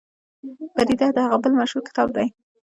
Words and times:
بریده 0.75 1.07
د 1.15 1.17
هغه 1.25 1.37
بل 1.43 1.51
مشهور 1.59 1.83
کتاب 1.89 2.07
دی. 2.15 2.27